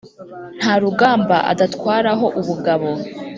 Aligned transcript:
Nta 0.59 0.73
rugamba 0.83 1.37
adatwaraho 1.51 2.25
ubugabo 2.39 2.89